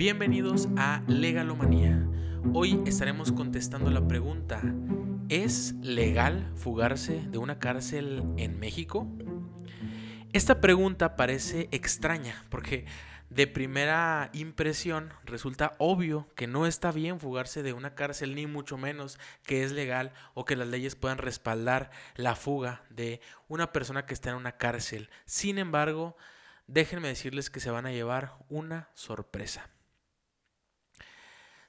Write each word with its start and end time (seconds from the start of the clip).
Bienvenidos 0.00 0.66
a 0.78 1.02
Legalomanía. 1.08 2.08
Hoy 2.54 2.82
estaremos 2.86 3.32
contestando 3.32 3.90
la 3.90 4.08
pregunta, 4.08 4.62
¿es 5.28 5.74
legal 5.82 6.50
fugarse 6.56 7.20
de 7.28 7.36
una 7.36 7.58
cárcel 7.58 8.24
en 8.38 8.58
México? 8.58 9.06
Esta 10.32 10.62
pregunta 10.62 11.16
parece 11.16 11.68
extraña 11.70 12.46
porque 12.48 12.86
de 13.28 13.46
primera 13.46 14.30
impresión 14.32 15.12
resulta 15.26 15.74
obvio 15.76 16.30
que 16.34 16.46
no 16.46 16.64
está 16.64 16.92
bien 16.92 17.20
fugarse 17.20 17.62
de 17.62 17.74
una 17.74 17.94
cárcel, 17.94 18.34
ni 18.34 18.46
mucho 18.46 18.78
menos 18.78 19.18
que 19.44 19.64
es 19.64 19.72
legal 19.72 20.14
o 20.32 20.46
que 20.46 20.56
las 20.56 20.68
leyes 20.68 20.96
puedan 20.96 21.18
respaldar 21.18 21.90
la 22.16 22.36
fuga 22.36 22.84
de 22.88 23.20
una 23.48 23.70
persona 23.70 24.06
que 24.06 24.14
está 24.14 24.30
en 24.30 24.36
una 24.36 24.52
cárcel. 24.52 25.10
Sin 25.26 25.58
embargo, 25.58 26.16
déjenme 26.68 27.08
decirles 27.08 27.50
que 27.50 27.60
se 27.60 27.70
van 27.70 27.84
a 27.84 27.92
llevar 27.92 28.38
una 28.48 28.88
sorpresa. 28.94 29.68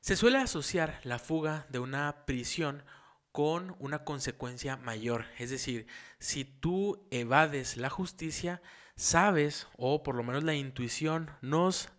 Se 0.01 0.15
suele 0.15 0.39
asociar 0.39 0.99
la 1.03 1.19
fuga 1.19 1.67
de 1.69 1.77
una 1.77 2.25
prisión 2.25 2.83
con 3.31 3.75
una 3.77 4.03
consecuencia 4.03 4.75
mayor. 4.75 5.25
Es 5.37 5.51
decir, 5.51 5.85
si 6.17 6.43
tú 6.43 7.07
evades 7.11 7.77
la 7.77 7.91
justicia, 7.91 8.63
sabes, 8.95 9.67
o 9.77 10.01
por 10.01 10.15
lo 10.15 10.23
menos 10.23 10.43
la 10.43 10.55
intuición 10.55 11.29
nos 11.41 11.89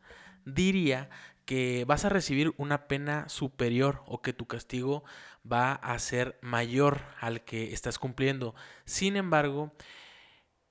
diría 0.44 1.10
que 1.44 1.84
vas 1.86 2.04
a 2.04 2.08
recibir 2.08 2.52
una 2.56 2.88
pena 2.88 3.28
superior 3.28 4.02
o 4.06 4.20
que 4.20 4.32
tu 4.32 4.46
castigo 4.46 5.04
va 5.50 5.72
a 5.72 5.96
ser 6.00 6.40
mayor 6.42 7.02
al 7.20 7.44
que 7.44 7.72
estás 7.72 8.00
cumpliendo. 8.00 8.56
Sin 8.84 9.14
embargo, 9.14 9.72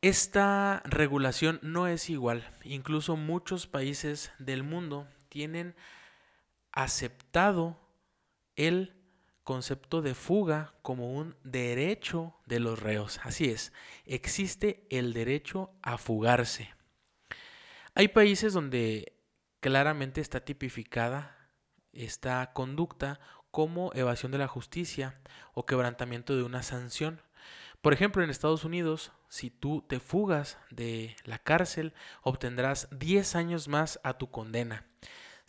esta 0.02 0.84
regulación 0.84 1.59
no 1.61 1.88
es 1.88 2.09
igual. 2.09 2.52
Incluso 2.66 3.16
muchos 3.16 3.67
países 3.67 4.33
del 4.38 4.64
mundo 4.64 5.08
tienen 5.30 5.75
aceptado 6.72 7.80
el 8.55 8.95
concepto 9.44 10.02
de 10.02 10.14
fuga 10.14 10.73
como 10.81 11.14
un 11.14 11.36
derecho 11.44 12.36
de 12.45 12.59
los 12.59 12.80
reos. 12.80 13.19
Así 13.23 13.50
es, 13.50 13.73
existe 14.05 14.86
el 14.89 15.14
derecho 15.14 15.72
a 15.81 15.97
fugarse. 15.97 16.73
Hay 17.95 18.08
países 18.08 18.53
donde 18.53 19.17
claramente 19.59 20.22
está 20.22 20.45
tipificada 20.45 21.49
esta 21.92 22.53
conducta 22.53 23.19
como 23.52 23.92
evasión 23.94 24.31
de 24.31 24.38
la 24.38 24.47
justicia 24.47 25.19
o 25.53 25.66
quebrantamiento 25.66 26.36
de 26.36 26.44
una 26.44 26.64
sanción. 26.64 27.22
Por 27.81 27.94
ejemplo, 27.94 28.23
en 28.23 28.30
Estados 28.30 28.64
Unidos, 28.64 29.11
si 29.27 29.49
tú 29.49 29.83
te 29.88 29.99
fugas 29.99 30.58
de 30.69 31.16
la 31.25 31.39
cárcel, 31.39 31.94
obtendrás 32.22 32.88
10 32.92 33.36
años 33.36 33.67
más 33.67 33.99
a 34.03 34.17
tu 34.17 34.30
condena. 34.30 34.86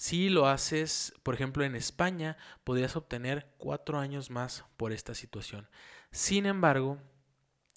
Si 0.02 0.30
lo 0.30 0.48
haces, 0.48 1.14
por 1.22 1.32
ejemplo, 1.32 1.62
en 1.62 1.76
España, 1.76 2.36
podrías 2.64 2.96
obtener 2.96 3.46
cuatro 3.56 4.00
años 4.00 4.30
más 4.30 4.64
por 4.76 4.90
esta 4.90 5.14
situación. 5.14 5.68
Sin 6.10 6.44
embargo, 6.44 6.98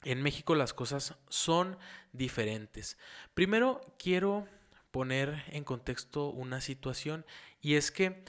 en 0.04 0.24
México 0.24 0.56
las 0.56 0.74
cosas 0.74 1.14
son 1.30 1.78
diferentes. 2.14 2.98
Primero, 3.36 3.80
quiero 4.00 4.48
poner 4.90 5.44
en 5.50 5.64
contexto 5.64 6.30
una 6.30 6.62
situación 6.62 7.28
y 7.62 7.76
es 7.76 7.92
que 7.92 8.26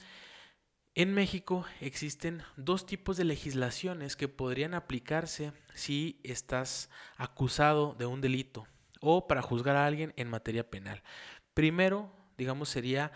en 0.93 1.15
México 1.15 1.65
existen 1.81 2.43
dos 2.55 2.85
tipos 2.85 3.17
de 3.17 3.23
legislaciones 3.23 4.15
que 4.15 4.27
podrían 4.27 4.75
aplicarse 4.75 5.53
si 5.73 6.19
estás 6.21 6.91
acusado 7.15 7.95
de 7.95 8.05
un 8.05 8.21
delito 8.21 8.67
o 9.01 9.25
para 9.25 9.41
juzgar 9.41 9.75
a 9.75 9.87
alguien 9.87 10.13
en 10.17 10.29
materia 10.29 10.69
penal. 10.69 11.01
Primero, 11.55 12.13
digamos, 12.37 12.69
sería 12.69 13.11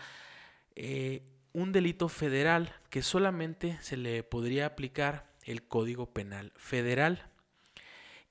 eh, 0.76 1.22
un 1.52 1.72
delito 1.72 2.08
federal 2.08 2.74
que 2.90 3.02
solamente 3.02 3.78
se 3.80 3.96
le 3.96 4.22
podría 4.22 4.66
aplicar 4.66 5.32
el 5.44 5.62
Código 5.62 6.12
Penal 6.12 6.52
Federal. 6.56 7.30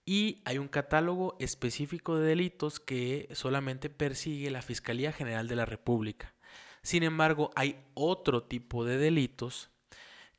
Y 0.06 0.42
hay 0.46 0.58
un 0.58 0.68
catálogo 0.68 1.36
específico 1.40 2.18
de 2.18 2.28
delitos 2.28 2.80
que 2.80 3.30
solamente 3.34 3.90
persigue 3.90 4.50
la 4.50 4.62
Fiscalía 4.62 5.12
General 5.12 5.48
de 5.48 5.56
la 5.56 5.66
República. 5.66 6.34
Sin 6.82 7.04
embargo, 7.04 7.52
hay 7.56 7.78
otro 7.94 8.44
tipo 8.44 8.84
de 8.84 8.98
delitos 8.98 9.70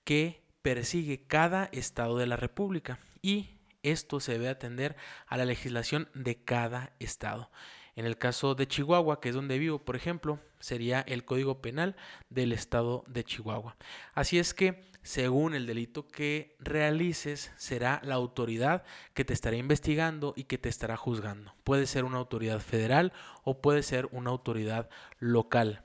que 0.05 0.43
persigue 0.63 1.27
cada 1.27 1.67
estado 1.67 2.19
de 2.19 2.27
la 2.27 2.37
República 2.37 2.99
y 3.21 3.51
esto 3.83 4.21
se 4.21 4.33
debe 4.33 4.49
atender 4.49 4.97
a 5.27 5.37
la 5.37 5.45
legislación 5.45 6.09
de 6.15 6.37
cada 6.37 6.93
estado. 6.99 7.51
En 7.95 8.07
el 8.07 8.17
caso 8.17 8.55
de 8.55 8.67
Chihuahua, 8.67 9.21
que 9.21 9.29
es 9.29 9.35
donde 9.35 9.59
vivo, 9.59 9.85
por 9.85 9.97
ejemplo, 9.97 10.41
sería 10.61 11.01
el 11.01 11.25
Código 11.25 11.61
Penal 11.61 11.97
del 12.31 12.53
Estado 12.53 13.05
de 13.07 13.25
Chihuahua. 13.25 13.77
Así 14.15 14.39
es 14.39 14.55
que, 14.55 14.91
según 15.03 15.55
el 15.55 15.67
delito 15.67 16.09
que 16.09 16.57
realices, 16.59 17.53
será 17.57 18.01
la 18.05 18.15
autoridad 18.15 18.85
que 19.15 19.25
te 19.25 19.35
estará 19.35 19.57
investigando 19.57 20.33
y 20.37 20.45
que 20.45 20.59
te 20.59 20.69
estará 20.69 20.97
juzgando. 20.97 21.55
Puede 21.65 21.87
ser 21.87 22.05
una 22.05 22.19
autoridad 22.19 22.61
federal 22.61 23.13
o 23.45 23.61
puede 23.61 23.83
ser 23.83 24.09
una 24.13 24.31
autoridad 24.31 24.89
local. 25.19 25.85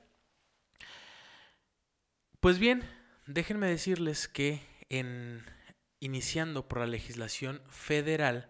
Pues 2.40 2.58
bien, 2.58 2.88
déjenme 3.26 3.66
decirles 3.66 4.28
que 4.28 4.62
en 4.88 5.44
iniciando 6.00 6.68
por 6.68 6.78
la 6.78 6.86
legislación 6.86 7.60
federal, 7.68 8.48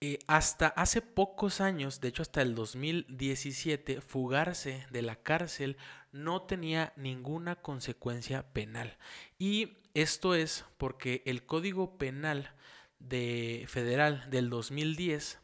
eh, 0.00 0.20
hasta 0.28 0.68
hace 0.68 1.02
pocos 1.02 1.60
años, 1.60 2.00
de 2.00 2.08
hecho 2.08 2.22
hasta 2.22 2.40
el 2.40 2.54
2017, 2.54 4.00
fugarse 4.00 4.86
de 4.90 5.02
la 5.02 5.16
cárcel 5.16 5.76
no 6.12 6.42
tenía 6.42 6.92
ninguna 6.96 7.56
consecuencia 7.56 8.52
penal. 8.52 8.96
Y 9.38 9.78
esto 9.94 10.36
es 10.36 10.64
porque 10.76 11.22
el 11.26 11.44
Código 11.46 11.98
Penal 11.98 12.52
de 13.00 13.64
Federal 13.66 14.30
del 14.30 14.50
2010, 14.50 15.40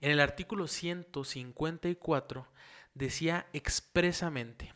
en 0.00 0.12
el 0.12 0.20
artículo 0.20 0.68
154, 0.68 2.46
decía 2.94 3.46
expresamente, 3.52 4.74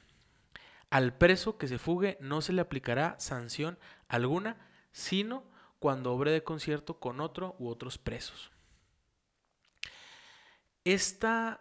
al 0.90 1.16
preso 1.16 1.58
que 1.58 1.68
se 1.68 1.78
fugue 1.78 2.18
no 2.20 2.42
se 2.42 2.52
le 2.52 2.60
aplicará 2.60 3.14
sanción 3.20 3.78
alguna, 4.08 4.68
sino 4.90 5.44
cuando 5.78 6.12
obre 6.12 6.32
de 6.32 6.42
concierto 6.42 6.98
con 6.98 7.20
otro 7.20 7.54
u 7.60 7.68
otros 7.68 7.98
presos. 7.98 8.50
Esta, 10.84 11.60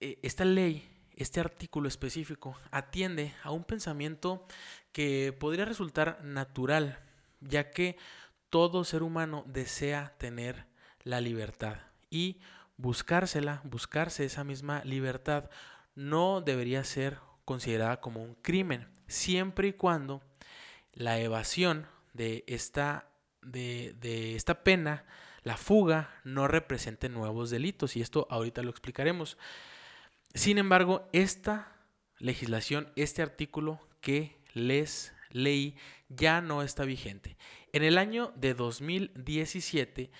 eh, 0.00 0.18
esta 0.22 0.44
ley, 0.44 0.88
este 1.16 1.40
artículo 1.40 1.88
específico, 1.88 2.56
atiende 2.70 3.34
a 3.42 3.50
un 3.50 3.64
pensamiento 3.64 4.46
que 4.92 5.36
podría 5.38 5.64
resultar 5.64 6.22
natural, 6.22 7.00
ya 7.40 7.70
que 7.70 7.96
todo 8.48 8.84
ser 8.84 9.02
humano 9.02 9.44
desea 9.46 10.14
tener 10.18 10.66
la 11.02 11.20
libertad 11.20 11.78
y 12.10 12.40
buscársela, 12.76 13.60
buscarse 13.64 14.24
esa 14.24 14.44
misma 14.44 14.84
libertad, 14.84 15.50
no 15.96 16.40
debería 16.40 16.84
ser 16.84 17.18
considerada 17.44 18.00
como 18.00 18.22
un 18.22 18.34
crimen, 18.36 18.86
siempre 19.08 19.68
y 19.68 19.72
cuando 19.72 20.22
la 20.92 21.18
evasión 21.18 21.88
de 22.12 22.44
esta, 22.46 23.10
de 23.42 24.36
esta 24.36 24.62
pena 24.62 25.04
la 25.42 25.56
fuga 25.56 26.20
no 26.24 26.48
represente 26.48 27.08
nuevos 27.08 27.50
delitos 27.50 27.96
y 27.96 28.00
esto 28.00 28.26
ahorita 28.30 28.62
lo 28.62 28.70
explicaremos. 28.70 29.38
Sin 30.34 30.58
embargo, 30.58 31.08
esta 31.12 31.72
legislación, 32.18 32.92
este 32.96 33.22
artículo 33.22 33.80
que 34.00 34.36
les 34.54 35.14
leí 35.30 35.76
ya 36.08 36.40
no 36.40 36.62
está 36.62 36.84
vigente. 36.84 37.36
En 37.72 37.84
el 37.84 37.98
año 37.98 38.32
de 38.36 38.54
2017, 38.54 40.10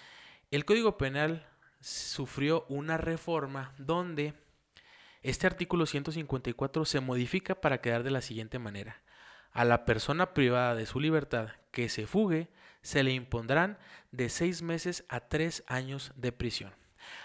el 0.50 0.64
Código 0.64 0.96
Penal 0.98 1.46
sufrió 1.80 2.64
una 2.68 2.96
reforma 2.96 3.74
donde 3.78 4.34
este 5.22 5.47
artículo 5.47 5.86
154 5.86 6.84
se 6.84 7.00
modifica 7.00 7.60
para 7.60 7.80
quedar 7.80 8.03
de 8.03 8.10
la 8.10 8.22
siguiente 8.22 8.59
manera. 8.59 9.03
A 9.50 9.64
la 9.64 9.84
persona 9.84 10.34
privada 10.34 10.74
de 10.74 10.86
su 10.86 11.00
libertad 11.00 11.50
que 11.71 11.88
se 11.88 12.06
fugue 12.06 12.48
se 12.88 13.02
le 13.02 13.12
impondrán 13.12 13.76
de 14.12 14.30
seis 14.30 14.62
meses 14.62 15.04
a 15.10 15.20
tres 15.20 15.62
años 15.66 16.10
de 16.16 16.32
prisión. 16.32 16.72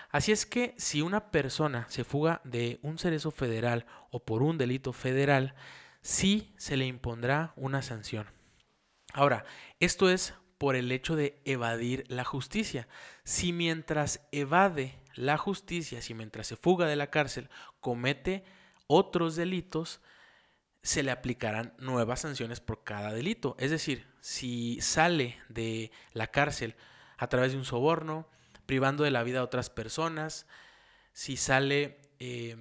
Así 0.10 0.34
es 0.34 0.46
que 0.46 0.76
si 0.78 1.02
una 1.02 1.32
persona 1.32 1.86
se 1.88 2.04
fuga 2.04 2.42
de 2.44 2.80
un 2.82 2.98
cerezo 2.98 3.32
federal 3.32 3.86
o 4.12 4.26
por 4.26 4.44
un 4.44 4.58
delito 4.58 4.92
federal, 4.92 5.56
sí 6.02 6.54
se 6.58 6.76
le 6.76 6.86
impondrá 6.86 7.54
una 7.56 7.82
sanción. 7.82 8.28
Ahora, 9.14 9.46
esto 9.80 10.10
es 10.10 10.34
por 10.58 10.76
el 10.76 10.92
hecho 10.92 11.16
de 11.16 11.42
evadir 11.46 12.04
la 12.10 12.26
justicia. 12.26 12.90
Si 13.24 13.54
mientras 13.54 14.28
evade 14.34 15.00
la 15.16 15.38
justicia, 15.38 16.02
si 16.02 16.14
mientras 16.14 16.48
se 16.48 16.58
fuga 16.58 16.88
de 16.88 16.98
la 16.98 17.10
cárcel, 17.10 17.50
comete 17.80 18.44
otros 18.86 19.38
delitos, 19.38 20.02
se 20.82 21.04
le 21.04 21.12
aplicarán 21.12 21.74
nuevas 21.80 22.20
sanciones 22.20 22.60
por 22.60 22.84
cada 22.84 23.14
delito. 23.14 23.56
Es 23.60 23.72
decir, 23.72 24.13
si 24.24 24.80
sale 24.80 25.38
de 25.50 25.92
la 26.14 26.28
cárcel 26.28 26.78
a 27.18 27.28
través 27.28 27.52
de 27.52 27.58
un 27.58 27.66
soborno, 27.66 28.26
privando 28.66 29.04
de 29.04 29.12
la 29.12 29.22
vida 29.22 29.42
a 29.42 29.44
otras 29.44 29.70
personas, 29.70 30.48
si 31.12 31.36
sale 31.36 32.00
eh, 32.20 32.56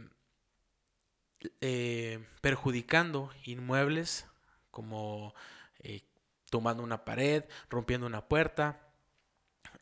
eh, 1.60 2.26
perjudicando 2.40 3.30
inmuebles 3.44 4.26
como 4.72 5.36
eh, 5.78 6.02
tomando 6.50 6.82
una 6.82 7.04
pared, 7.04 7.44
rompiendo 7.70 8.08
una 8.08 8.26
puerta, 8.26 8.80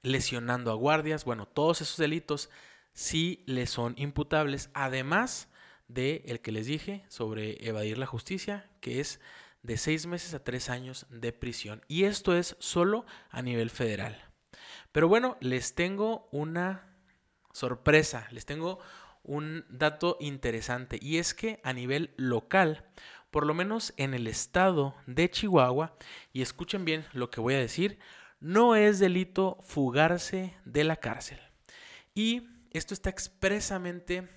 lesionando 0.03 0.73
a 0.73 0.75
guardias, 0.75 1.25
bueno, 1.25 1.47
todos 1.47 1.81
esos 1.81 1.97
delitos 1.97 2.51
sí 2.93 3.43
le 3.47 3.67
son 3.67 3.95
imputables, 3.97 4.69
además 4.75 5.49
de 5.89 6.25
el 6.27 6.41
que 6.41 6.53
les 6.53 6.67
dije 6.67 7.07
sobre 7.09 7.67
evadir 7.67 7.97
la 7.97 8.05
justicia, 8.05 8.69
que 8.83 9.01
es 9.01 9.19
de 9.63 9.77
seis 9.77 10.07
meses 10.07 10.35
a 10.35 10.45
tres 10.45 10.71
años 10.71 11.07
de 11.11 11.33
prisión. 11.33 11.83
Y 11.89 12.05
esto 12.05 12.37
es 12.37 12.57
solo 12.59 13.05
a 13.31 13.43
nivel 13.43 13.71
federal. 13.71 14.31
Pero 14.93 15.09
bueno, 15.09 15.37
les 15.41 15.75
tengo 15.75 16.29
una 16.33 16.97
sorpresa, 17.53 18.27
les 18.31 18.47
tengo 18.47 18.79
un 19.23 19.65
dato 19.69 20.17
interesante 20.21 20.99
y 21.01 21.19
es 21.19 21.35
que 21.35 21.61
a 21.63 21.73
nivel 21.73 22.15
local, 22.17 22.85
por 23.31 23.47
lo 23.47 23.55
menos 23.55 23.93
en 23.97 24.15
el 24.15 24.27
estado 24.27 24.95
de 25.07 25.31
Chihuahua, 25.31 25.97
y 26.33 26.43
escuchen 26.43 26.85
bien 26.85 27.05
lo 27.13 27.31
que 27.31 27.41
voy 27.41 27.55
a 27.55 27.59
decir, 27.59 27.99
no 28.41 28.75
es 28.75 28.99
delito 28.99 29.59
fugarse 29.63 30.55
de 30.65 30.85
la 30.85 30.97
cárcel. 30.97 31.39
Y 32.15 32.49
esto 32.71 32.95
está 32.95 33.11
expresamente 33.11 34.29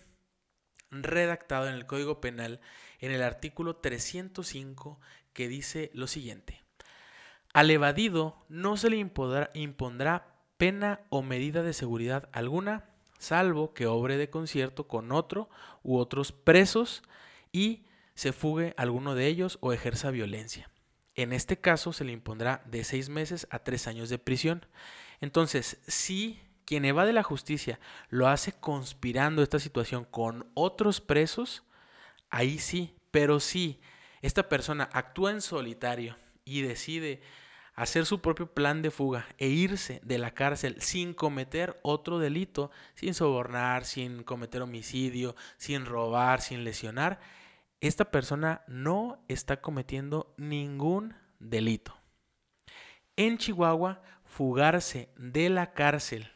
redactado 0.92 1.68
en 1.68 1.76
el 1.76 1.86
Código 1.86 2.22
Penal 2.22 2.60
en 3.04 3.12
el 3.12 3.22
artículo 3.22 3.76
305 3.76 4.98
que 5.34 5.50
dice 5.50 5.92
lo 5.94 6.08
siguiente. 6.08 6.64
Al 7.54 7.70
evadido 7.70 8.38
no 8.48 8.78
se 8.78 8.90
le 8.90 8.96
impondrá, 8.96 10.38
pena 10.58 11.02
o 11.10 11.22
medida 11.22 11.64
de 11.64 11.74
seguridad 11.74 12.30
alguna, 12.32 12.86
salvo 13.20 13.74
que 13.74 13.88
obre 13.88 14.16
de 14.16 14.30
concierto 14.30 14.88
con 14.88 15.12
otro 15.12 15.50
u 15.84 15.98
otros 15.98 16.32
presos 16.32 17.04
y 17.52 17.86
se 18.16 18.32
fugue 18.32 18.74
alguno 18.78 19.16
de 19.16 19.28
ellos 19.28 19.58
o 19.60 19.74
ejerza 19.74 20.10
violencia. 20.10 20.72
En 21.16 21.34
este 21.34 21.60
caso 21.60 21.92
se 21.92 22.06
le 22.06 22.14
impondrá 22.14 22.64
de 22.66 22.86
seis 22.86 23.10
meses 23.10 23.48
a 23.50 23.60
tres 23.60 23.86
años 23.86 24.08
de 24.08 24.18
prisión. 24.18 24.66
Entonces, 25.20 25.82
si 25.88 26.40
quien 26.64 26.86
evade 26.86 27.12
la 27.12 27.24
justicia 27.24 27.82
lo 28.08 28.30
hace 28.30 28.54
conspirando 28.54 29.44
esta 29.44 29.60
situación 29.60 30.06
con 30.06 30.50
otros 30.54 31.02
presos, 31.02 31.64
ahí 32.34 32.58
sí, 32.58 32.96
pero 33.12 33.40
si 33.40 33.80
esta 34.22 34.50
persona 34.50 34.90
actúa 34.92 35.30
en 35.32 35.42
solitario 35.42 36.18
y 36.44 36.62
decide 36.62 37.22
hacer 37.76 38.08
su 38.08 38.22
propio 38.22 38.48
plan 38.48 38.82
de 38.82 38.90
fuga 38.90 39.28
e 39.38 39.50
irse 39.50 40.02
de 40.04 40.18
la 40.18 40.34
cárcel 40.34 40.82
sin 40.82 41.14
cometer 41.14 41.80
otro 41.84 42.18
delito, 42.18 42.72
sin 42.96 43.14
sobornar, 43.14 43.86
sin 43.86 44.24
cometer 44.24 44.64
homicidio, 44.64 45.36
sin 45.58 45.86
robar, 45.86 46.42
sin 46.42 46.64
lesionar, 46.64 47.20
esta 47.82 48.10
persona 48.10 48.64
no 48.68 49.24
está 49.28 49.62
cometiendo 49.62 50.34
ningún 50.36 51.16
delito. 51.40 51.96
En 53.16 53.38
Chihuahua, 53.38 54.02
fugarse 54.26 55.14
de 55.18 55.50
la 55.50 55.74
cárcel 55.74 56.32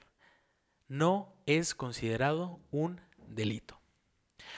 no 0.88 1.34
es 1.48 1.74
considerado 1.74 2.60
un 2.70 3.02
delito. 3.18 3.77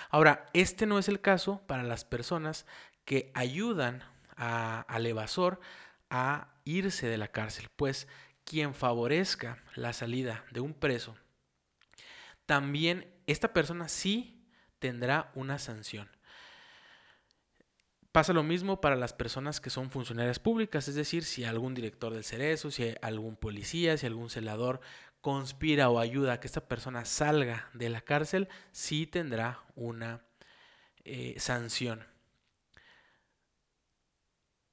Ahora, 0.09 0.45
este 0.53 0.85
no 0.85 0.99
es 0.99 1.07
el 1.07 1.21
caso 1.21 1.61
para 1.67 1.83
las 1.83 2.05
personas 2.05 2.65
que 3.05 3.31
ayudan 3.33 4.03
al 4.35 5.05
evasor 5.05 5.59
a 6.09 6.49
irse 6.63 7.07
de 7.07 7.17
la 7.17 7.27
cárcel, 7.27 7.67
pues 7.75 8.07
quien 8.43 8.73
favorezca 8.73 9.61
la 9.75 9.93
salida 9.93 10.45
de 10.51 10.61
un 10.61 10.73
preso, 10.73 11.15
también 12.45 13.13
esta 13.27 13.53
persona 13.53 13.89
sí 13.89 14.43
tendrá 14.79 15.31
una 15.35 15.59
sanción. 15.59 16.09
Pasa 18.11 18.33
lo 18.33 18.41
mismo 18.41 18.81
para 18.81 18.95
las 18.95 19.13
personas 19.13 19.61
que 19.61 19.69
son 19.69 19.91
funcionarias 19.91 20.39
públicas, 20.39 20.87
es 20.87 20.95
decir, 20.95 21.23
si 21.23 21.43
algún 21.43 21.75
director 21.75 22.11
del 22.11 22.23
Cerezo, 22.23 22.71
si 22.71 22.95
algún 23.03 23.35
policía, 23.35 23.97
si 23.97 24.07
algún 24.07 24.31
celador 24.31 24.81
conspira 25.21 25.89
o 25.89 25.99
ayuda 25.99 26.33
a 26.33 26.39
que 26.39 26.47
esta 26.47 26.67
persona 26.67 27.05
salga 27.05 27.69
de 27.73 27.89
la 27.89 28.01
cárcel, 28.01 28.47
sí 28.71 29.05
tendrá 29.05 29.63
una 29.75 30.21
eh, 31.03 31.35
sanción. 31.39 32.05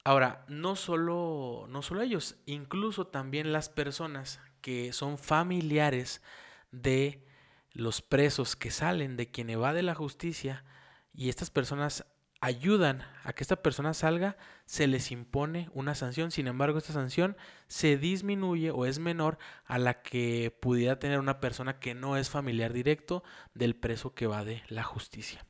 Ahora, 0.04 0.44
no 0.48 0.76
solo, 0.76 1.66
no 1.68 1.82
solo 1.82 2.02
ellos, 2.02 2.36
incluso 2.46 3.08
también 3.08 3.52
las 3.52 3.68
personas 3.68 4.40
que 4.60 4.92
son 4.92 5.18
familiares 5.18 6.22
de 6.70 7.26
los 7.72 8.02
presos 8.02 8.54
que 8.54 8.70
salen, 8.70 9.16
de 9.16 9.30
quien 9.30 9.50
evade 9.50 9.82
la 9.82 9.96
justicia, 9.96 10.64
y 11.12 11.28
estas 11.28 11.50
personas 11.50 12.06
ayudan 12.40 13.02
a 13.24 13.32
que 13.32 13.42
esta 13.42 13.56
persona 13.56 13.94
salga, 13.94 14.36
se 14.64 14.86
les 14.86 15.10
impone 15.10 15.70
una 15.72 15.94
sanción. 15.94 16.30
Sin 16.30 16.46
embargo, 16.46 16.78
esta 16.78 16.92
sanción 16.92 17.36
se 17.66 17.96
disminuye 17.96 18.70
o 18.70 18.86
es 18.86 18.98
menor 18.98 19.38
a 19.64 19.78
la 19.78 20.02
que 20.02 20.56
pudiera 20.60 20.98
tener 20.98 21.18
una 21.18 21.40
persona 21.40 21.78
que 21.78 21.94
no 21.94 22.16
es 22.16 22.30
familiar 22.30 22.72
directo 22.72 23.22
del 23.54 23.74
preso 23.74 24.14
que 24.14 24.26
evade 24.26 24.62
la 24.68 24.82
justicia. 24.82 25.44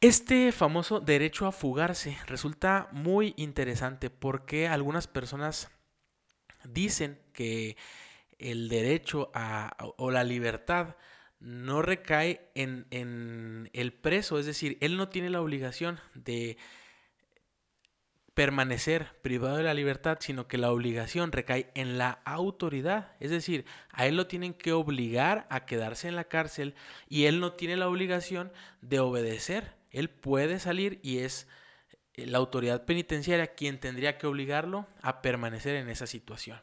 Este 0.00 0.52
famoso 0.52 1.00
derecho 1.00 1.46
a 1.46 1.52
fugarse 1.52 2.18
resulta 2.26 2.88
muy 2.92 3.32
interesante 3.36 4.10
porque 4.10 4.68
algunas 4.68 5.06
personas 5.06 5.70
dicen 6.64 7.18
que 7.32 7.76
el 8.38 8.68
derecho 8.68 9.30
a, 9.32 9.74
o 9.96 10.10
la 10.10 10.24
libertad 10.24 10.96
no 11.40 11.82
recae 11.82 12.50
en, 12.54 12.86
en, 12.90 13.70
el 13.72 13.92
preso, 13.92 14.38
es 14.38 14.46
decir, 14.46 14.78
él 14.80 14.96
no 14.96 15.08
tiene 15.08 15.30
la 15.30 15.40
obligación 15.40 16.00
de 16.14 16.56
permanecer 18.34 19.16
privado 19.22 19.56
de 19.56 19.62
la 19.62 19.74
libertad, 19.74 20.18
sino 20.20 20.48
que 20.48 20.58
la 20.58 20.72
obligación 20.72 21.30
recae 21.30 21.70
en 21.74 21.98
la 21.98 22.20
autoridad, 22.24 23.12
es 23.20 23.30
decir, 23.30 23.64
a 23.90 24.06
él 24.06 24.16
lo 24.16 24.26
tienen 24.26 24.54
que 24.54 24.72
obligar 24.72 25.46
a 25.50 25.66
quedarse 25.66 26.08
en 26.08 26.16
la 26.16 26.24
cárcel 26.24 26.74
y 27.08 27.26
él 27.26 27.38
no 27.38 27.52
tiene 27.52 27.76
la 27.76 27.88
obligación 27.88 28.52
de 28.80 28.98
obedecer 28.98 29.74
él 29.94 30.10
puede 30.10 30.58
salir 30.58 30.98
y 31.02 31.18
es 31.18 31.46
eh, 32.14 32.26
la 32.26 32.38
autoridad 32.38 32.84
penitenciaria 32.84 33.54
quien 33.54 33.78
tendría 33.78 34.18
que 34.18 34.26
obligarlo 34.26 34.88
a 35.00 35.22
permanecer 35.22 35.76
en 35.76 35.88
esa 35.88 36.06
situación. 36.06 36.60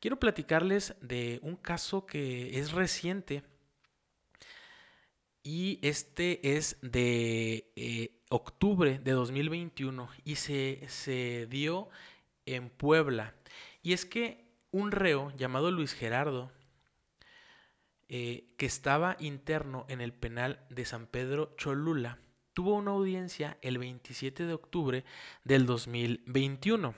Quiero 0.00 0.20
platicarles 0.20 0.94
de 1.00 1.40
un 1.42 1.56
caso 1.56 2.06
que 2.06 2.58
es 2.58 2.72
reciente 2.72 3.42
y 5.42 5.78
este 5.82 6.56
es 6.56 6.78
de 6.82 7.72
eh, 7.76 8.20
octubre 8.28 8.98
de 8.98 9.12
2021 9.12 10.08
y 10.24 10.36
se, 10.36 10.84
se 10.88 11.46
dio 11.46 11.88
en 12.46 12.70
Puebla. 12.70 13.34
Y 13.82 13.92
es 13.92 14.04
que 14.04 14.44
un 14.70 14.92
reo 14.92 15.32
llamado 15.36 15.70
Luis 15.70 15.94
Gerardo, 15.94 16.52
eh, 18.08 18.54
que 18.56 18.66
estaba 18.66 19.16
interno 19.20 19.86
en 19.88 20.00
el 20.00 20.12
penal 20.12 20.64
de 20.70 20.84
San 20.84 21.06
Pedro 21.06 21.54
Cholula, 21.56 22.18
tuvo 22.54 22.74
una 22.74 22.90
audiencia 22.90 23.58
el 23.62 23.78
27 23.78 24.44
de 24.44 24.52
octubre 24.52 25.04
del 25.44 25.66
2021. 25.66 26.94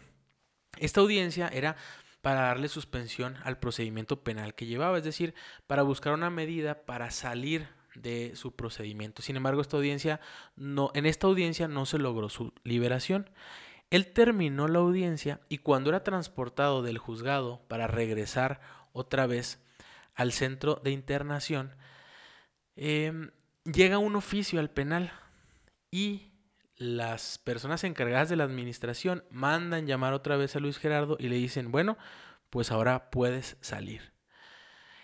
Esta 0.79 1.01
audiencia 1.01 1.49
era 1.49 1.77
para 2.23 2.43
darle 2.43 2.69
suspensión 2.69 3.37
al 3.45 3.59
procedimiento 3.59 4.23
penal 4.23 4.55
que 4.55 4.67
llevaba, 4.67 4.99
es 4.99 5.05
decir, 5.05 5.35
para 5.67 5.83
buscar 5.83 6.13
una 6.13 6.31
medida 6.31 6.85
para 6.85 7.11
salir 7.11 7.69
de 7.95 8.33
su 8.37 8.55
procedimiento. 8.55 9.23
Sin 9.23 9.37
embargo, 9.37 9.61
esta 9.61 9.77
audiencia 9.77 10.21
no, 10.57 10.91
en 10.95 11.07
esta 11.07 11.27
audiencia 11.27 11.69
no 11.69 11.87
se 11.87 11.99
logró 11.99 12.29
su 12.29 12.53
liberación. 12.65 13.31
Él 13.91 14.13
terminó 14.13 14.69
la 14.69 14.79
audiencia 14.79 15.41
y 15.49 15.59
cuando 15.59 15.91
era 15.91 16.05
transportado 16.05 16.83
del 16.83 16.99
juzgado 16.99 17.63
para 17.69 17.87
regresar 17.87 18.61
otra 18.93 19.27
vez 19.27 19.61
al 20.15 20.33
centro 20.33 20.81
de 20.83 20.91
internación, 20.93 21.75
em, 22.77 23.31
llega 23.65 23.99
un 23.99 24.17
oficio 24.17 24.61
al 24.61 24.71
penal 24.71 25.13
y 25.91 26.31
las 26.77 27.39
personas 27.39 27.85
encargadas 27.85 28.29
de 28.29 28.37
la 28.37 28.45
administración 28.45 29.25
mandan 29.31 29.87
llamar 29.87 30.15
otra 30.15 30.37
vez 30.37 30.57
a 30.57 30.61
Luis 30.61 30.79
Gerardo 30.79 31.17
y 31.19 31.29
le 31.29 31.37
dicen, 31.37 31.73
bueno, 31.73 31.99
pues 32.49 32.71
ahora 32.71 33.11
puedes 33.11 33.57
salir. 33.61 34.13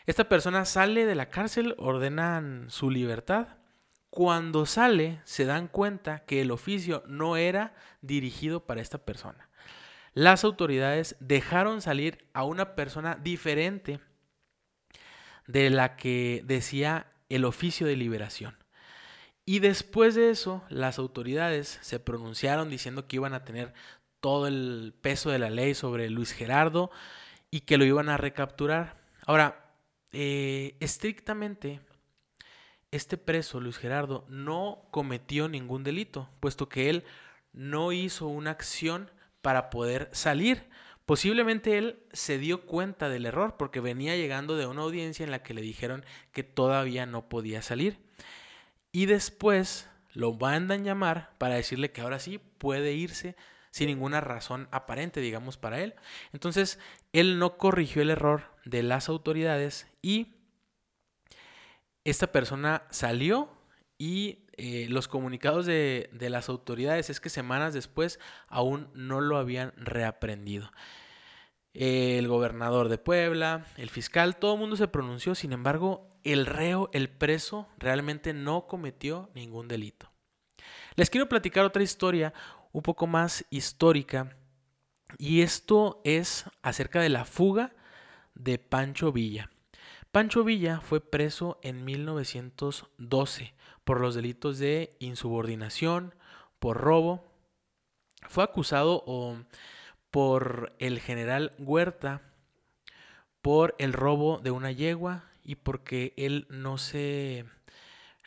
Esta 0.07 0.29
persona 0.29 0.65
sale 0.65 1.05
de 1.05 1.17
la 1.17 1.31
cárcel, 1.31 1.75
ordenan 1.79 2.67
su 2.71 2.91
libertad. 2.91 3.49
Cuando 4.09 4.65
sale, 4.65 5.21
se 5.25 5.45
dan 5.45 5.67
cuenta 5.67 6.21
que 6.21 6.41
el 6.43 6.53
oficio 6.53 7.03
no 7.09 7.37
era 7.37 7.75
dirigido 8.03 8.65
para 8.65 8.81
esta 8.81 8.99
persona. 8.99 9.49
Las 10.15 10.45
autoridades 10.45 11.17
dejaron 11.19 11.83
salir 11.83 12.27
a 12.33 12.45
una 12.45 12.77
persona 12.77 13.17
diferente 13.17 14.01
de 15.49 15.71
la 15.71 15.97
que 15.97 16.43
decía 16.47 17.13
el 17.29 17.45
oficio 17.45 17.87
de 17.87 17.97
liberación. 17.97 18.57
Y 19.45 19.59
después 19.59 20.15
de 20.15 20.31
eso, 20.31 20.65
las 20.69 20.99
autoridades 20.99 21.79
se 21.83 21.99
pronunciaron 21.99 22.71
diciendo 22.71 23.07
que 23.07 23.17
iban 23.17 23.35
a 23.35 23.45
tener 23.45 23.75
todo 24.21 24.47
el 24.47 24.95
peso 25.03 25.31
de 25.31 25.41
la 25.41 25.51
ley 25.51 25.75
sobre 25.75 26.11
Luis 26.11 26.33
Gerardo 26.33 26.91
y 27.51 27.61
que 27.61 27.77
lo 27.77 27.85
iban 27.85 28.09
a 28.09 28.17
recapturar. 28.17 28.97
Ahora, 29.27 29.66
eh, 30.19 30.79
estrictamente, 30.81 31.81
este 32.91 33.19
preso, 33.19 33.61
Luis 33.61 33.77
Gerardo, 33.77 34.25
no 34.31 34.89
cometió 34.91 35.47
ningún 35.47 35.85
delito, 35.85 36.31
puesto 36.41 36.71
que 36.71 36.89
él 36.89 37.05
no 37.53 37.93
hizo 37.93 38.27
una 38.27 38.53
acción 38.53 39.11
para 39.43 39.69
poder 39.69 40.09
salir. 40.13 40.71
Posiblemente 41.05 41.77
él 41.77 41.99
se 42.15 42.39
dio 42.39 42.65
cuenta 42.65 43.11
del 43.11 43.27
error 43.27 43.59
porque 43.59 43.81
venía 43.81 44.17
llegando 44.17 44.57
de 44.57 44.65
una 44.65 44.81
audiencia 44.81 45.23
en 45.23 45.31
la 45.31 45.43
que 45.43 45.53
le 45.53 45.61
dijeron 45.61 46.03
que 46.33 46.45
todavía 46.45 47.05
no 47.05 47.29
podía 47.29 47.61
salir. 47.61 47.99
Y 48.93 49.05
después 49.05 49.87
lo 50.15 50.33
mandan 50.33 50.83
llamar 50.83 51.35
para 51.37 51.57
decirle 51.57 51.93
que 51.93 52.01
ahora 52.01 52.21
sí 52.21 52.39
puede 52.39 52.95
irse 52.95 53.37
sin 53.77 53.89
ninguna 53.89 54.23
razón 54.23 54.69
aparente, 54.71 55.21
digamos, 55.21 55.59
para 55.59 55.83
él. 55.83 55.97
Entonces, 56.33 56.79
él 57.13 57.39
no 57.39 57.59
corrigió 57.59 58.01
el 58.01 58.09
error 58.09 58.45
de 58.65 58.83
las 58.83 59.11
autoridades 59.11 59.87
y 60.01 60.29
esta 62.03 62.33
persona 62.33 62.85
salió 62.89 63.51
y 63.99 64.47
eh, 64.57 64.87
los 64.89 65.09
comunicados 65.09 65.67
de, 65.67 66.09
las 66.19 66.49
autoridades 66.49 67.11
es 67.11 67.21
que 67.21 67.29
semanas 67.29 67.75
después 67.75 68.19
aún 68.49 68.89
no 68.95 69.21
lo 69.21 69.37
habían 69.37 69.75
reaprendido. 69.77 70.73
el 71.75 72.27
gobernador 72.29 72.89
de 72.89 72.97
Puebla, 72.97 73.67
el 73.77 73.91
fiscal, 73.91 74.39
todo 74.39 74.55
el 74.55 74.61
mundo 74.61 74.77
se 74.77 74.89
pronunció, 74.89 75.35
sin 75.35 75.53
embargo, 75.53 76.09
el 76.25 76.47
reo, 76.47 76.89
el 76.95 77.11
preso, 77.11 77.69
realmente 77.77 78.33
no 78.33 78.67
cometió 78.69 79.29
ningún 79.35 79.69
delito. 79.69 80.11
Les 80.97 81.11
quiero 81.11 81.29
platicar 81.29 81.65
otra 81.67 81.83
historia 81.83 82.33
un 82.77 82.83
poco 82.83 83.07
más 83.07 83.47
histórica 83.49 84.37
y 85.17 85.41
esto 85.41 86.03
es 86.05 86.45
acerca 86.61 87.01
de 87.01 87.09
la 87.09 87.25
fuga 87.25 87.73
de 88.35 88.59
Pancho 88.59 89.13
Villa. 89.13 89.51
Pancho 90.13 90.45
Villa 90.45 90.83
fue 90.83 91.01
preso 91.01 91.59
en 91.63 91.87
1912 91.87 93.55
por 93.83 93.99
los 93.99 94.15
delitos 94.15 94.59
de 94.59 94.95
insubordinación, 94.99 96.15
por 96.59 96.77
robo. 96.77 97.33
Fue 98.29 98.45
acusado 98.45 99.07
por 100.11 100.77
el 100.79 101.01
general 101.01 101.53
Huerta 101.59 102.21
por 103.41 103.75
el 103.79 103.95
robo 103.95 104.39
de 104.41 104.51
una 104.51 104.71
yegua 104.71 105.25
y 105.43 105.55
porque 105.55 106.13
él 106.19 106.47
no 106.51 106.77
se 106.77 107.47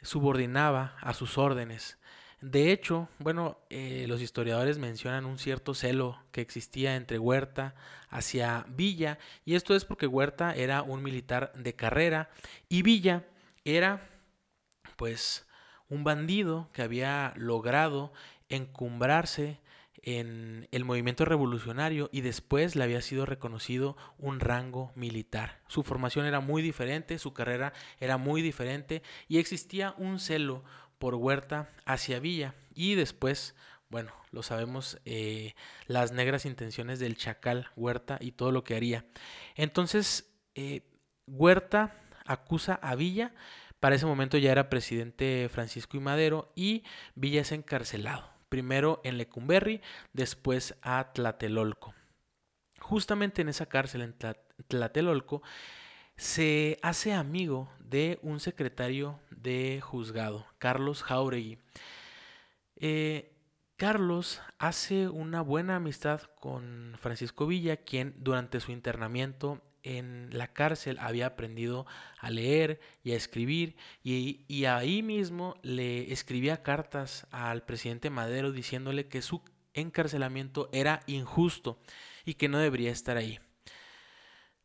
subordinaba 0.01 0.97
a 1.01 1.13
sus 1.13 1.37
órdenes. 1.37 1.99
De 2.41 2.71
hecho, 2.71 3.09
bueno, 3.19 3.57
eh, 3.69 4.05
los 4.07 4.21
historiadores 4.21 4.77
mencionan 4.77 5.25
un 5.25 5.37
cierto 5.37 5.73
celo 5.73 6.17
que 6.31 6.39
existía 6.39 6.95
entre 6.95 7.19
Huerta 7.19 7.75
hacia 8.09 8.65
Villa, 8.69 9.19
y 9.43 9.55
esto 9.55 9.75
es 9.75 9.83
porque 9.83 10.07
Huerta 10.07 10.55
era 10.55 10.81
un 10.81 11.03
militar 11.03 11.51
de 11.53 11.75
carrera 11.75 12.29
y 12.69 12.81
Villa 12.81 13.25
era, 13.65 14.09
pues, 14.95 15.45
un 15.89 16.03
bandido 16.05 16.69
que 16.71 16.81
había 16.81 17.33
logrado 17.35 18.13
encumbrarse 18.47 19.59
en 20.01 20.67
el 20.71 20.85
movimiento 20.85 21.25
revolucionario 21.25 22.09
y 22.13 22.21
después 22.21 22.75
le 22.75 22.83
había 22.83 23.01
sido 23.01 23.25
reconocido 23.25 23.97
un 24.17 24.39
rango 24.39 24.91
militar. 24.95 25.59
Su 25.67 25.83
formación 25.83 26.25
era 26.25 26.39
muy 26.39 26.61
diferente, 26.61 27.19
su 27.19 27.33
carrera 27.33 27.73
era 27.99 28.17
muy 28.17 28.41
diferente 28.41 29.03
y 29.27 29.39
existía 29.39 29.93
un 29.97 30.19
celo 30.19 30.63
por 30.99 31.15
Huerta 31.15 31.69
hacia 31.85 32.19
Villa. 32.19 32.53
Y 32.75 32.95
después, 32.95 33.55
bueno, 33.89 34.11
lo 34.31 34.43
sabemos, 34.43 34.99
eh, 35.05 35.55
las 35.87 36.11
negras 36.11 36.45
intenciones 36.45 36.99
del 36.99 37.17
chacal 37.17 37.69
Huerta 37.75 38.17
y 38.21 38.33
todo 38.33 38.51
lo 38.51 38.63
que 38.63 38.75
haría. 38.75 39.05
Entonces, 39.55 40.29
eh, 40.55 40.81
Huerta 41.25 41.95
acusa 42.25 42.75
a 42.75 42.95
Villa. 42.95 43.33
Para 43.79 43.95
ese 43.95 44.05
momento 44.05 44.37
ya 44.37 44.51
era 44.51 44.69
presidente 44.69 45.49
Francisco 45.51 45.97
y 45.97 46.01
Madero 46.01 46.51
y 46.55 46.83
Villa 47.15 47.41
es 47.41 47.51
encarcelado. 47.51 48.29
Primero 48.49 48.99
en 49.03 49.17
Lecumberri, 49.17 49.81
después 50.11 50.75
a 50.81 51.11
Tlatelolco. 51.13 51.93
Justamente 52.79 53.41
en 53.41 53.49
esa 53.49 53.67
cárcel 53.67 54.01
en 54.01 54.15
Tlatelolco 54.67 55.43
se 56.19 56.77
hace 56.81 57.13
amigo 57.13 57.71
de 57.79 58.19
un 58.21 58.41
secretario 58.41 59.17
de 59.31 59.79
juzgado, 59.81 60.45
Carlos 60.57 61.01
Jauregui. 61.01 61.59
Eh, 62.75 63.31
Carlos 63.77 64.41
hace 64.57 65.07
una 65.07 65.41
buena 65.41 65.77
amistad 65.77 66.23
con 66.41 66.97
Francisco 66.99 67.47
Villa, 67.47 67.77
quien 67.77 68.15
durante 68.17 68.59
su 68.59 68.73
internamiento 68.73 69.61
en 69.81 70.27
la 70.37 70.51
cárcel 70.51 70.97
había 70.99 71.25
aprendido 71.25 71.85
a 72.17 72.29
leer 72.29 72.81
y 73.01 73.13
a 73.13 73.15
escribir 73.15 73.77
y, 74.03 74.43
y, 74.49 74.65
ahí 74.65 75.01
mismo 75.01 75.55
le 75.63 76.11
escribía 76.11 76.63
cartas 76.63 77.27
al 77.31 77.63
presidente 77.63 78.09
Madero 78.09 78.51
diciéndole 78.51 79.07
que 79.07 79.21
su 79.21 79.41
encarcelamiento 79.73 80.67
era 80.73 80.99
injusto 81.07 81.79
y 82.25 82.33
que 82.33 82.49
no 82.49 82.57
debería 82.57 82.91
estar 82.91 83.15
ahí. 83.15 83.39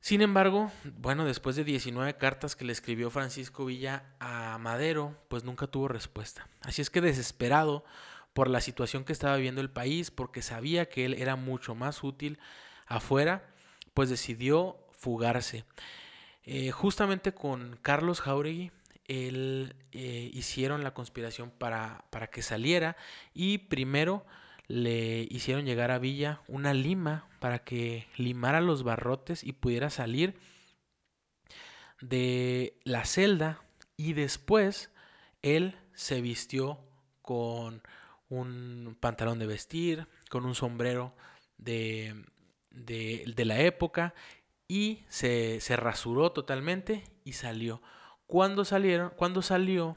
Sin 0.04 0.20
embargo, 0.20 0.70
bueno, 0.98 1.24
después 1.24 1.56
de 1.56 1.64
19 1.64 2.18
cartas 2.18 2.54
que 2.56 2.66
le 2.66 2.74
escribió 2.74 3.08
Francisco 3.08 3.64
Villa 3.64 4.04
a 4.20 4.58
Madero, 4.58 5.16
pues 5.28 5.44
nunca 5.44 5.66
tuvo 5.66 5.88
respuesta. 5.88 6.46
Así 6.60 6.82
es 6.82 6.90
que 6.90 7.00
desesperado 7.00 7.86
por 8.34 8.50
la 8.50 8.60
situación 8.60 9.04
que 9.04 9.14
estaba 9.14 9.36
viviendo 9.36 9.62
el 9.62 9.70
país, 9.70 10.10
porque 10.10 10.42
sabía 10.42 10.90
que 10.90 11.06
él 11.06 11.14
era 11.14 11.36
mucho 11.36 11.74
más 11.74 12.04
útil 12.04 12.38
afuera, 12.86 13.48
pues 13.94 14.10
decidió 14.10 14.76
fugarse. 14.92 15.64
Eh, 16.44 16.70
justamente 16.70 17.32
con 17.32 17.78
Carlos 17.80 18.20
Jauregui, 18.20 18.72
él 19.06 19.74
eh, 19.92 20.30
hicieron 20.34 20.84
la 20.84 20.92
conspiración 20.92 21.50
para, 21.50 22.04
para 22.10 22.26
que 22.26 22.42
saliera 22.42 22.98
y 23.32 23.56
primero 23.56 24.26
le 24.66 25.26
hicieron 25.30 25.64
llegar 25.64 25.90
a 25.90 25.98
Villa 25.98 26.40
una 26.48 26.74
lima 26.74 27.28
para 27.38 27.64
que 27.64 28.06
limara 28.16 28.60
los 28.60 28.82
barrotes 28.82 29.44
y 29.44 29.52
pudiera 29.52 29.90
salir 29.90 30.34
de 32.00 32.78
la 32.84 33.04
celda 33.04 33.62
y 33.96 34.14
después 34.14 34.90
él 35.42 35.76
se 35.92 36.20
vistió 36.20 36.78
con 37.22 37.82
un 38.28 38.96
pantalón 39.00 39.38
de 39.38 39.46
vestir, 39.46 40.06
con 40.30 40.44
un 40.44 40.54
sombrero 40.54 41.14
de, 41.58 42.24
de, 42.70 43.44
la 43.44 43.60
época 43.60 44.14
y 44.66 45.04
se, 45.08 45.60
se, 45.60 45.76
rasuró 45.76 46.32
totalmente 46.32 47.04
y 47.24 47.34
salió. 47.34 47.82
Cuando 48.26 48.64
salieron, 48.64 49.12
cuando 49.16 49.42
salió, 49.42 49.96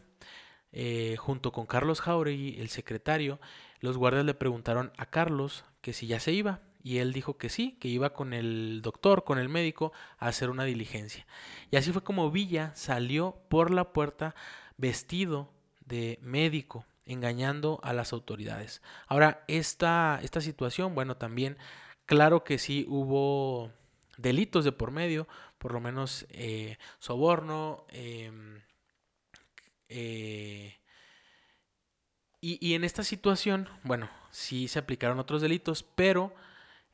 eh, 0.72 1.16
junto 1.18 1.52
con 1.52 1.66
Carlos 1.66 2.02
Jauregui, 2.02 2.60
el 2.60 2.70
secretario, 2.70 3.40
los 3.80 3.98
guardias 3.98 4.26
le 4.26 4.34
preguntaron 4.34 4.92
a 4.98 5.06
Carlos 5.08 5.66
que 5.82 5.94
si 5.94 6.08
ya 6.08 6.20
se 6.20 6.32
iba 6.32 6.62
y 6.84 7.00
él 7.00 7.12
dijo 7.12 7.38
que 7.38 7.50
sí, 7.50 7.78
que 7.82 7.90
iba 7.90 8.14
con 8.14 8.34
el 8.34 8.82
doctor, 8.82 9.24
con 9.24 9.40
el 9.40 9.50
médico, 9.50 9.92
a 10.20 10.28
hacer 10.28 10.50
una 10.50 10.64
diligencia. 10.64 11.28
Y 11.70 11.76
así 11.76 11.92
fue 11.92 12.04
como 12.04 12.32
Villa 12.32 12.72
salió 12.76 13.42
por 13.50 13.72
la 13.72 13.92
puerta 13.92 14.36
vestido 14.78 15.52
de 15.86 16.18
médico, 16.22 16.86
engañando 17.06 17.80
a 17.84 17.94
las 17.94 18.14
autoridades. 18.14 18.82
Ahora, 19.08 19.44
esta, 19.48 20.20
esta 20.24 20.40
situación, 20.40 20.96
bueno, 20.96 21.18
también, 21.18 21.58
claro 22.06 22.44
que 22.44 22.58
sí 22.58 22.86
hubo 22.88 23.72
delitos 24.18 24.64
de 24.64 24.72
por 24.72 24.92
medio, 24.92 25.28
por 25.58 25.74
lo 25.74 25.82
menos 25.82 26.26
eh, 26.30 26.78
soborno, 27.00 27.86
em, 27.90 28.62
eh, 29.90 30.78
y, 32.40 32.76
en 32.76 32.84
esta 32.84 33.04
situación, 33.04 33.68
bueno, 33.84 34.10
sí 34.30 34.68
se 34.68 34.80
aplicaron 34.80 35.20
otros 35.20 35.42
delitos, 35.42 35.84
pero 35.84 36.34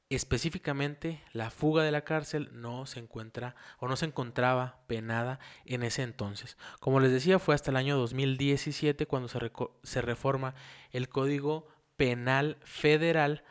específicamente 0.09 1.21
la 1.33 1.50
fuga 1.50 1.83
de 1.83 1.91
la 1.91 2.03
cárcel 2.03 2.50
no 2.53 2.85
se 2.85 3.00
encuentra 3.00 3.55
o 3.79 3.88
no 3.88 3.95
se 3.95 4.05
encontraba 4.05 4.79
penada 4.88 5.39
en 5.65 5.83
ese 5.83 6.03
entonces. 6.03 6.57
Como 6.79 7.00
les 7.00 7.12
decía, 7.12 7.39
fue 7.39 7.55
hasta 7.55 7.71
el 7.71 7.77
año 7.77 7.97
2017 7.97 9.05
cuando 9.05 9.27
se, 9.27 9.39
se 9.83 10.01
reforma 10.01 10.55
el 10.91 11.09
Código 11.09 11.67
Penal 11.97 12.57
Federal 12.63 13.43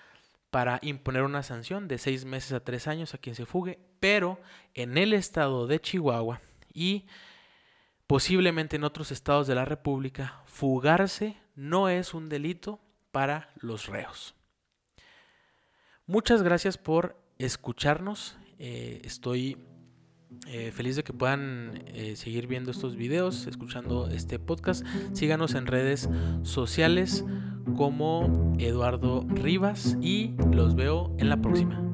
para 0.50 0.78
imponer 0.82 1.22
una 1.22 1.42
sanción 1.42 1.88
de 1.88 1.98
seis 1.98 2.24
meses 2.24 2.52
a 2.52 2.60
tres 2.60 2.86
años 2.86 3.14
a 3.14 3.18
quien 3.18 3.34
se 3.34 3.46
fugue, 3.46 3.78
pero 4.00 4.40
en 4.74 4.98
el 4.98 5.12
estado 5.12 5.66
de 5.66 5.80
Chihuahua 5.80 6.40
y 6.72 7.06
posiblemente 8.06 8.76
en 8.76 8.84
otros 8.84 9.10
estados 9.10 9.46
de 9.46 9.54
la 9.54 9.64
República, 9.64 10.42
fugarse 10.44 11.41
no 11.54 11.88
es 11.88 12.14
un 12.14 12.28
delito 12.28 12.80
para 13.10 13.52
los 13.60 13.86
reos. 13.86 14.34
Muchas 16.06 16.42
gracias 16.42 16.78
por 16.78 17.16
escucharnos. 17.38 18.36
Eh, 18.58 19.00
estoy 19.04 19.56
eh, 20.46 20.72
feliz 20.72 20.96
de 20.96 21.04
que 21.04 21.12
puedan 21.12 21.84
eh, 21.86 22.16
seguir 22.16 22.46
viendo 22.46 22.70
estos 22.70 22.96
videos, 22.96 23.46
escuchando 23.46 24.08
este 24.08 24.38
podcast. 24.38 24.84
Síganos 25.12 25.54
en 25.54 25.66
redes 25.66 26.08
sociales 26.42 27.24
como 27.76 28.54
Eduardo 28.58 29.24
Rivas 29.28 29.96
y 30.00 30.34
los 30.52 30.74
veo 30.74 31.14
en 31.18 31.28
la 31.28 31.40
próxima. 31.40 31.91